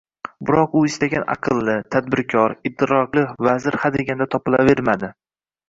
[0.49, 5.15] Biroq u istagan aqlli, tadbirkor, idrokli vazir hadeganda topilavermadi